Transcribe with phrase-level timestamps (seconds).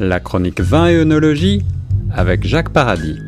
[0.00, 1.60] La chronique vin et œnologie
[2.10, 3.18] avec Jacques Paradis.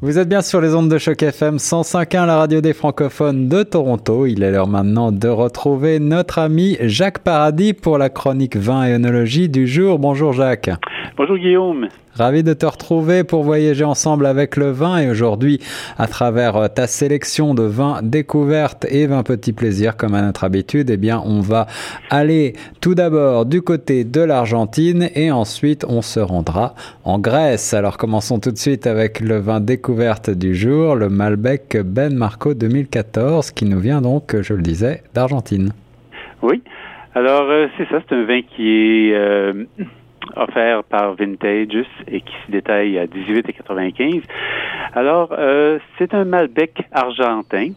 [0.00, 3.64] Vous êtes bien sur les ondes de choc FM 105.1, la radio des francophones de
[3.64, 4.26] Toronto.
[4.26, 8.92] Il est l'heure maintenant de retrouver notre ami Jacques Paradis pour la chronique vin et
[8.92, 9.98] œnologie du jour.
[9.98, 10.70] Bonjour Jacques.
[11.16, 11.88] Bonjour Guillaume.
[12.14, 15.60] Ravi de te retrouver pour voyager ensemble avec le vin et aujourd'hui,
[15.96, 20.44] à travers euh, ta sélection de vins découvertes et vins petits plaisirs comme à notre
[20.44, 21.66] habitude, eh bien, on va
[22.10, 22.52] aller
[22.82, 27.72] tout d'abord du côté de l'Argentine et ensuite on se rendra en Grèce.
[27.72, 32.52] Alors commençons tout de suite avec le vin découverte du jour, le Malbec Ben Marco
[32.52, 35.72] 2014 qui nous vient donc, je le disais, d'Argentine.
[36.42, 36.62] Oui.
[37.14, 39.64] Alors, euh, c'est ça, c'est un vin qui est euh,
[40.36, 44.22] offert par Vintages et qui se détaille à 18,95.
[44.94, 47.68] Alors, euh, c'est un Malbec argentin.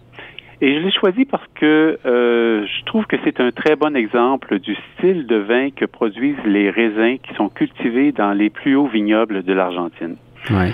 [0.62, 4.59] Et je l'ai choisi parce que euh, je trouve que c'est un très bon exemple
[4.59, 8.88] du style de vin que produisent les raisins qui sont cultivés dans les plus hauts
[8.88, 10.15] vignobles de l'Argentine.
[10.49, 10.71] Ouais.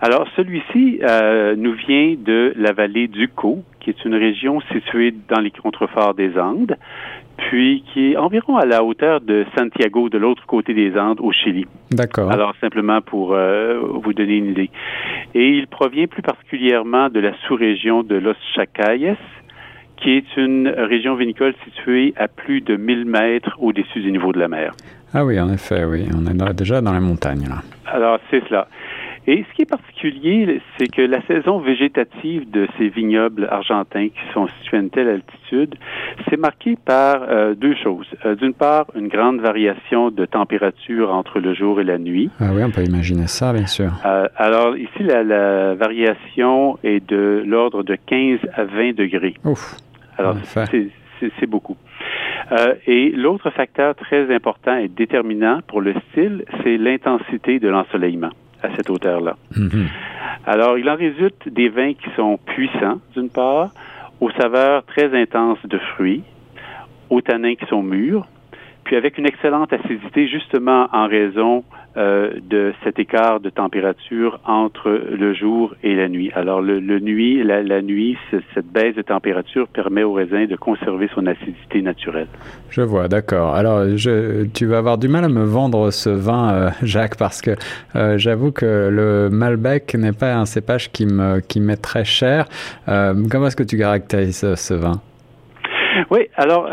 [0.00, 5.12] Alors, celui-ci euh, nous vient de la vallée du Caux, qui est une région située
[5.28, 6.76] dans les contreforts des Andes,
[7.38, 11.32] puis qui est environ à la hauteur de Santiago, de l'autre côté des Andes, au
[11.32, 11.66] Chili.
[11.90, 12.30] D'accord.
[12.30, 14.70] Alors, simplement pour euh, vous donner une idée.
[15.34, 19.16] Et il provient plus particulièrement de la sous-région de Los Chacayes,
[19.96, 24.38] qui est une région vinicole située à plus de 1000 mètres au-dessus du niveau de
[24.38, 24.74] la mer.
[25.14, 26.06] Ah oui, en effet, oui.
[26.14, 27.62] On est déjà dans les montagnes, là.
[27.86, 28.68] Alors, c'est cela.
[29.30, 34.32] Et ce qui est particulier, c'est que la saison végétative de ces vignobles argentins qui
[34.32, 35.74] sont situés à une telle altitude,
[36.30, 38.06] c'est marqué par euh, deux choses.
[38.24, 42.30] Euh, D'une part, une grande variation de température entre le jour et la nuit.
[42.40, 43.90] Ah oui, on peut imaginer ça, bien sûr.
[44.06, 49.34] Euh, alors, ici, la, la variation est de l'ordre de 15 à 20 degrés.
[49.44, 49.76] Ouf.
[50.16, 50.36] Alors,
[50.70, 50.88] c'est-
[51.46, 51.76] beaucoup.
[52.52, 58.30] Euh, et l'autre facteur très important et déterminant pour le style, c'est l'intensité de l'ensoleillement
[58.62, 59.36] à cette hauteur-là.
[59.56, 59.86] Mhm.
[60.46, 63.70] Alors, il en résulte des vins qui sont puissants, d'une part,
[64.20, 66.22] aux saveurs très intenses de fruits,
[67.10, 68.26] aux tanins qui sont mûrs,
[68.88, 71.62] puis avec une excellente acidité, justement en raison
[71.98, 74.88] euh, de cet écart de température entre
[75.24, 76.30] le jour et la nuit.
[76.34, 80.46] Alors, le, le nuit, la, la nuit, ce- cette baisse de température permet au raisin
[80.46, 82.28] de conserver son acidité naturelle.
[82.70, 83.54] Je vois, d'accord.
[83.54, 87.42] Alors, je, tu vas avoir du mal à me vendre ce vin, euh, Jacques, parce
[87.42, 87.50] que
[87.94, 92.46] euh, j'avoue que le Malbec n'est pas un cépage qui me qui m'est très cher.
[92.86, 94.96] Comment est-ce que tu caractérises ce, ce vin?
[96.10, 96.70] Oui, alors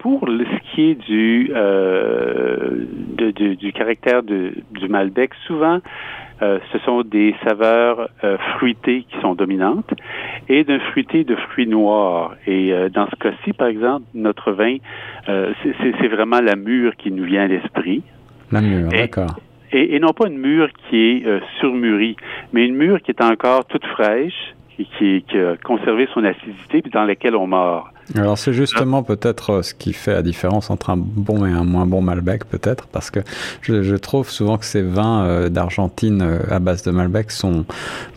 [0.00, 2.86] pour le, ce qui est du, euh,
[3.16, 5.78] de- de- du caractère de- du Malbec, souvent
[6.42, 9.94] euh, ce sont des saveurs euh, fruitées qui sont dominantes
[10.48, 12.34] et d'un fruité de fruits noirs.
[12.46, 14.76] Et euh, dans ce cas-ci, par exemple, notre vin,
[15.26, 18.02] c'est- vraiment la mûre qui nous vient à l'esprit.
[18.52, 19.38] La mûre, d'accord.
[19.72, 21.26] Et, et non pas une mûre qui est
[21.60, 22.16] surmûrie,
[22.52, 26.82] mais une mûre qui est encore toute fraîche et qui, qui a conservé son acidité
[26.82, 27.90] puis dans laquelle on mord.
[28.16, 31.64] Alors c'est justement peut-être euh, ce qui fait la différence entre un bon et un
[31.64, 33.20] moins bon Malbec peut-être parce que
[33.62, 37.64] je, je trouve souvent que ces vins euh, d'Argentine euh, à base de Malbec sont,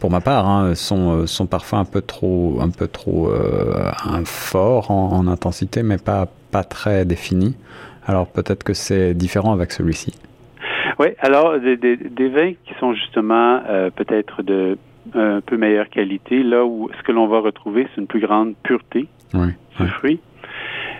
[0.02, 4.26] pour ma part, hein, sont, sont parfois un peu trop, un peu trop euh, un
[4.26, 7.56] fort en, en intensité mais pas, pas très définis.
[8.06, 10.14] Alors peut-être que c'est différent avec celui-ci.
[11.00, 13.62] Oui, alors des, des- des vins qui sont justement
[13.96, 14.78] peut-être de
[15.16, 18.54] un peu meilleure qualité, là où ce que l'on va retrouver, c'est une plus grande
[18.64, 19.48] pureté Oui.
[19.78, 19.88] du oui.
[19.90, 20.20] fruit.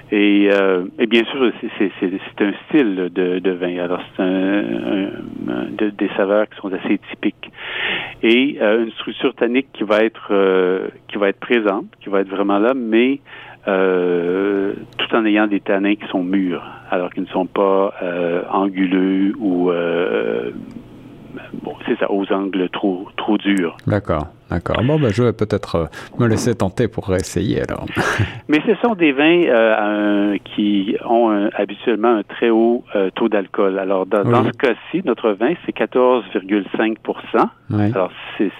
[0.10, 1.92] Et, euh, et bien sûr, c'est-
[2.40, 3.78] un style de, de vin.
[3.84, 7.52] Alors, c'est un, un- un- de- des saveurs qui sont assez typiques.
[8.24, 12.22] Et euh, une structure tannique qui va être euh, qui va être présente, qui va
[12.22, 13.20] être vraiment là, mais
[13.66, 17.94] tout en ayant des tanins qui sont mûrs, alors qu'ils ne sont pas
[18.50, 19.72] anguleux ou
[21.64, 23.76] bon, c'est ça, aux angles trop trop durs.
[23.88, 24.78] D'accord, d'accord.
[24.84, 25.86] Bon, ben, je vais peut-être euh,
[26.20, 27.86] me laisser tenter pour essayer alors.
[28.48, 33.30] Mais ce sont des vins euh, qui ont un- habituellement un très haut euh, taux
[33.30, 33.80] d'alcool.
[33.80, 36.96] Alors, dans, ce cas-ci, notre vin, c'est 14,5
[37.72, 37.92] Oui.
[37.94, 38.52] Alors, c'est-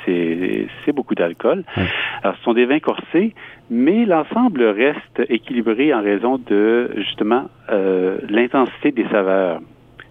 [0.94, 1.64] beaucoup d'alcool.
[1.78, 1.84] Oui.
[2.24, 3.34] Alors, ce sont des vins corsés,
[3.70, 9.60] mais l'ensemble reste équilibré en raison de, justement, euh, l'intensité des saveurs,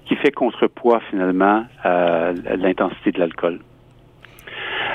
[0.06, 3.58] qui fait contrepoids, finalement, à l'intensité de l'alcool.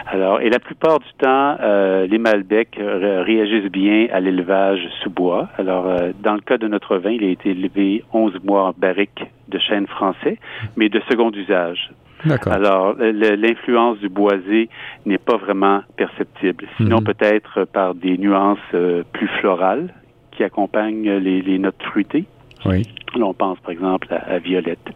[0.07, 5.09] Alors, et la plupart du temps, euh, les Malbecs euh, réagissent bien à l'élevage sous
[5.09, 5.49] bois.
[5.57, 8.73] Alors, euh, dans le cas de notre vin, il a été élevé 11 mois en
[8.75, 10.37] barrique de chêne français,
[10.75, 11.91] mais de second usage.
[12.25, 12.53] D'accord.
[12.53, 14.69] Alors, l'influence du boisé
[15.05, 16.65] n'est pas vraiment perceptible.
[16.77, 17.03] Sinon, Mhm.
[17.05, 19.93] peut-être par des nuances euh, plus florales
[20.31, 22.25] qui accompagnent les, les notes fruitées.
[22.65, 22.83] Oui.
[23.15, 24.87] Là, on pense par exemple à, à violette.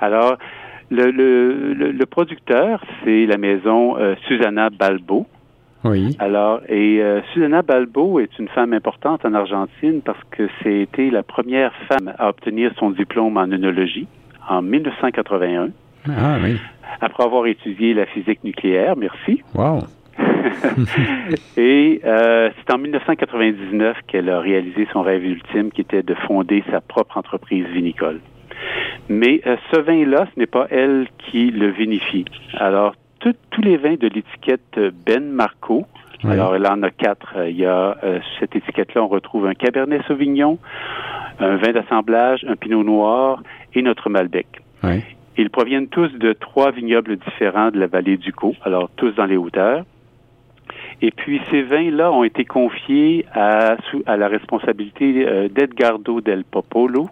[0.00, 0.36] Alors,
[0.90, 5.26] le, le, le, producteur, c'est la maison euh, Susanna Balbo.
[5.84, 6.16] Oui.
[6.18, 11.22] Alors, et euh, Susanna Balbo est une femme importante en Argentine parce que c'était la
[11.22, 14.06] première femme à obtenir son diplôme en œnologie
[14.48, 15.70] en 1981.
[16.08, 16.56] Ah oui.
[17.00, 19.42] Après avoir étudié la physique nucléaire, merci.
[19.54, 19.80] Wow.
[21.56, 26.64] et euh, c'est en 1999 qu'elle a réalisé son rêve ultime, qui était de fonder
[26.70, 28.20] sa propre entreprise vinicole.
[29.08, 32.24] Mais euh, ce vin-là, ce n'est pas elle qui le vinifie.
[32.54, 35.86] Alors, tous les vins de l'étiquette Ben Marco,
[36.24, 37.34] alors elle en a quatre.
[37.36, 40.58] Euh, il y a euh, cette étiquette-là, on retrouve un Cabernet Sauvignon,
[41.38, 43.42] un vin d'assemblage, un Pinot Noir
[43.74, 44.46] et notre Malbec.
[45.38, 49.26] Ils proviennent tous de trois vignobles différents de la vallée du Caux, alors tous dans
[49.26, 49.84] les hauteurs.
[51.02, 53.76] Et puis ces vins-là ont été confiés à,
[54.06, 57.08] la responsabilité d'Edgardo del Popolo,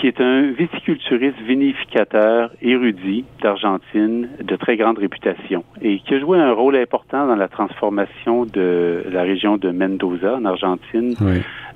[0.00, 6.38] qui est un viticulturiste vinificateur érudit d'Argentine de très grande réputation et qui a joué
[6.38, 11.14] un rôle important dans la transformation de la région de Mendoza en Argentine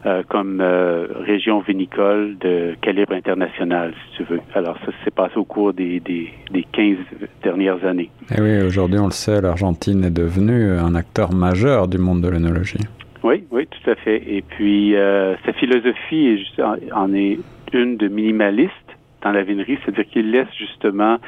[0.06, 4.40] euh, comme euh, région vinicole de calibre international, si tu veux.
[4.54, 6.96] Alors ça s'est passé au cours des, des, des 15
[7.42, 8.10] dernières années.
[8.30, 12.22] Et eh oui, aujourd'hui on le sait, l'Argentine est devenue un acteur majeur du monde
[12.22, 12.86] de l'œnologie.
[13.22, 14.22] Oui, oui, tout à fait.
[14.26, 16.46] Et puis, euh, sa philosophie
[16.94, 17.38] en est
[17.72, 18.72] une de minimaliste
[19.22, 21.18] dans la vinerie, c'est-à-dire qu'il laisse justement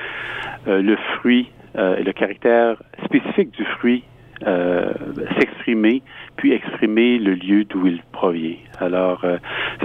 [0.67, 4.05] euh, le fruit euh, et le caractère spécifique du fruit
[4.47, 4.93] euh,
[5.39, 6.03] s'exprimer,
[6.37, 8.56] puis exprimer le lieu d'où il provient.
[8.81, 9.39] Alors, euh,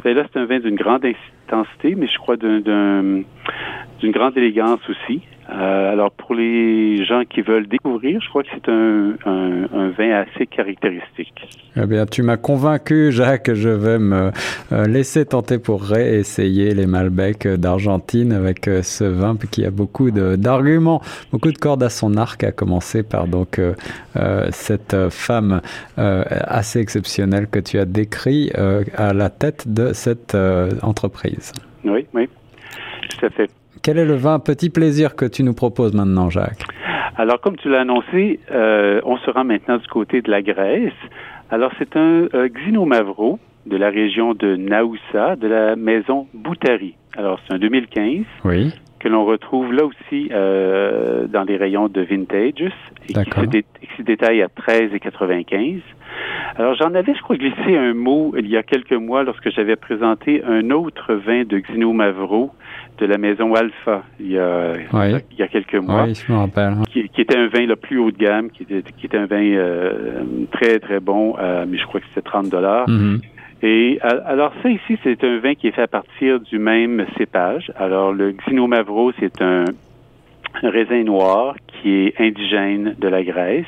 [0.03, 3.23] là c'est un vin d'une grande intensité, mais je crois d'une
[4.03, 5.21] grande élégance aussi.
[5.49, 10.11] Euh, alors, pour les gens qui veulent découvrir, je crois que c'est un, un, vin
[10.11, 11.33] assez caractéristique.
[11.77, 13.53] Eh bien, tu m'as convaincu, Jacques.
[13.53, 14.31] Je vais me
[14.73, 20.11] euh, laisser tenter pour réessayer les Malbecs d'Argentine avec euh, ce vin qui a beaucoup
[20.11, 21.01] d'arguments,
[21.31, 23.61] beaucoup de cordes à son arc, à commencer par donc
[24.51, 25.61] cette femme
[25.95, 28.51] assez exceptionnelle que tu as décrit
[28.95, 30.35] à la tête de cette
[30.81, 31.51] entreprise.
[31.83, 32.27] Oui, oui,
[33.09, 33.49] tout à fait.
[33.81, 36.63] Quel est le vin petit plaisir que tu nous proposes maintenant, Jacques?
[37.17, 40.93] Alors, comme tu l'as annoncé, euh, on se rend maintenant du côté de la Grèce.
[41.49, 46.95] Alors, c'est un euh, Mavro de la région de Naoussa, de la maison Boutari.
[47.17, 48.25] Alors, c'est un 2015.
[48.45, 48.73] Oui.
[48.99, 52.73] Que l'on retrouve là aussi euh, dans les rayons de Vintages
[53.09, 55.81] et qui se, détaille à 13,95.
[56.55, 59.75] Alors, j'en avais, je crois, glissé un mot il y a quelques mois lorsque j'avais
[59.75, 62.51] présenté un autre vin de Xino Mavro
[62.97, 64.73] de la maison Alpha il y a,
[65.31, 66.05] il y a quelques mois.
[66.05, 66.73] Oui, je me rappelle.
[66.91, 69.25] Qui, qui, était un vin le plus haut de gamme, qui était, qui était un
[69.25, 72.87] vin euh, très, très bon, euh, mais je crois que c'était 30 dollars.
[72.87, 73.19] Mm-hmm.
[73.63, 77.71] Et alors ça ici, c'est un vin qui est fait à partir du même cépage.
[77.75, 79.65] Alors le Xino Mavro, c'est un,
[80.61, 83.65] raisin noir qui est indigène de la Grèce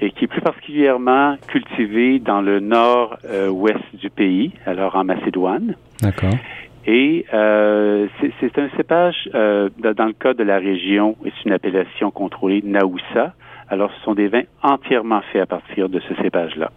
[0.00, 5.76] et qui est plus particulièrement cultivé dans le nord-ouest du pays, alors en Macédoine.
[6.02, 6.34] D'accord.
[6.86, 8.06] Et euh,
[8.40, 13.32] c'est un cépage, euh, dans le cas de la région, c'est une appellation contrôlée Naoussa.
[13.70, 16.70] Alors, ce sont des vins entièrement faits à partir de ce cépage-là.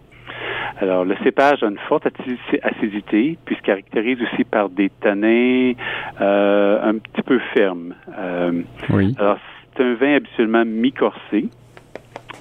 [0.80, 2.06] Alors, le cépage a une forte
[2.62, 5.72] acidité, puis se caractérise aussi par des tanins
[6.20, 7.94] euh, un petit peu fermes.
[8.16, 9.14] Euh, oui.
[9.18, 9.38] Alors,
[9.76, 11.48] c'est un vin habituellement mi-corsé,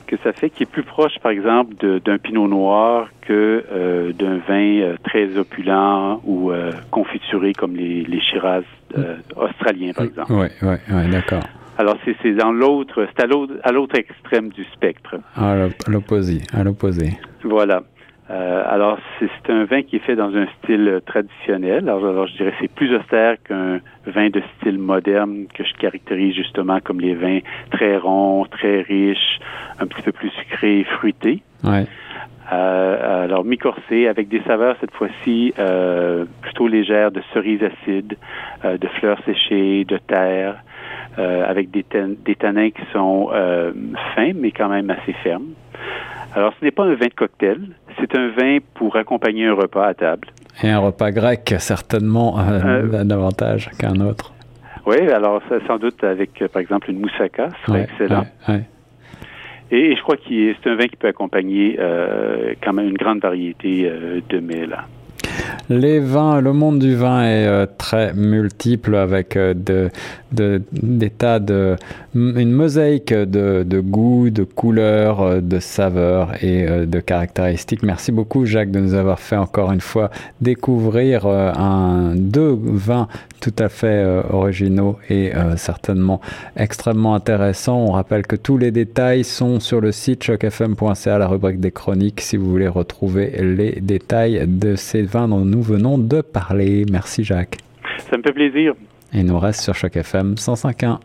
[0.07, 4.37] que ça fait qui est plus proche, par exemple, d'un pinot noir que euh, d'un
[4.37, 8.63] vin euh, très opulent ou euh, confituré comme les, les Shiraz
[9.35, 10.31] australiens, par exemple.
[10.31, 11.43] Oui, oui, oui, d'accord.
[11.77, 15.15] Alors, c'est dans l'autre, c'est à l'autre extrême du spectre.
[15.35, 17.11] À l'opposé, à l'opposé.
[17.43, 17.83] Voilà.
[18.29, 21.87] Euh, alors, c'est un vin qui est fait dans un style traditionnel.
[21.87, 26.79] Alors, je dirais c'est plus austère qu'un vin de style moderne que je caractérise justement
[26.81, 27.39] comme les vins
[27.71, 29.39] très ronds, très riches,
[29.79, 31.41] un petit peu plus sucrés, fruités.
[31.63, 31.85] Ouais.
[32.51, 38.17] Euh, alors, mi-corsé, avec des saveurs cette fois-ci euh, plutôt légères de cerises acides,
[38.63, 40.55] euh, de fleurs séchées, de terre,
[41.19, 41.85] euh, avec des,
[42.25, 43.29] des tanins qui sont
[44.15, 45.49] fins, mais quand même assez fermes.
[46.37, 47.61] Alors, ce n'est pas un vin de cocktail,
[47.99, 50.27] c'est un vin pour accompagner un repas à table.
[50.61, 54.33] Et un repas grec, certainement, euh, euh davantage qu'un autre.
[54.85, 58.25] Oui, alors sans doute avec, euh, par exemple, une moussaka, ce serait excellent.
[59.71, 63.19] Et, je crois que c'est un vin qui peut accompagner euh, quand même une grande
[63.19, 63.91] variété
[64.29, 64.67] de mets.
[64.67, 64.85] Là.
[65.69, 69.89] Les vins, le monde du vin est très multiple avec de,
[70.31, 71.75] des tas de,
[72.15, 77.83] une mosaïque de, goûts, de couleurs, de saveurs et de caractéristiques.
[77.83, 80.09] Merci beaucoup Jacques de nous avoir fait encore une fois
[80.41, 83.07] découvrir un, deux vins
[83.39, 86.21] tout à fait originaux et certainement
[86.55, 87.77] extrêmement intéressants.
[87.77, 92.21] On rappelle que tous les détails sont sur le site chocfm.ca, la rubrique des chroniques,
[92.21, 96.85] si vous voulez retrouver les détails de ces vins dont nous venons de parler.
[96.91, 97.57] Merci Jacques.
[98.11, 98.75] Ça me fait plaisir.
[99.11, 100.99] Et nous reste sur Choc FM 105.1.